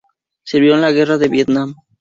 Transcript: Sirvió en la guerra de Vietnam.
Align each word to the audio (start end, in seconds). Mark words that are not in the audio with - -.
Sirvió 0.43 0.73
en 0.73 0.81
la 0.81 0.91
guerra 0.91 1.19
de 1.19 1.27
Vietnam. 1.27 1.75